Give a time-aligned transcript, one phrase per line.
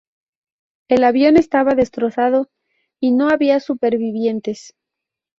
[0.89, 2.49] El avión estaba destrozado,
[2.99, 4.73] y no había supervivientes.